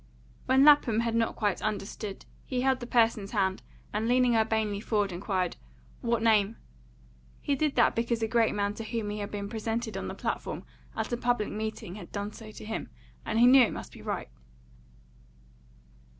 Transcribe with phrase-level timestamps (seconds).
[0.47, 3.61] When Lapham had not quite understood, he held the person's hand,
[3.93, 5.57] and, leaning urbanely forward, inquired,
[6.01, 6.57] "What name?"
[7.39, 10.15] He did that because a great man to whom he had been presented on the
[10.15, 10.63] platform
[10.95, 12.89] at a public meeting had done so to him,
[13.27, 14.29] and he knew it must be right.